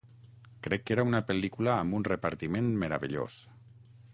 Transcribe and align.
Crec 0.67 0.85
que 0.85 0.95
era 0.95 1.05
una 1.09 1.21
pel·lícula 1.27 1.73
amb 1.75 1.99
un 1.99 2.07
repartiment 2.09 2.73
meravellós. 2.85 3.37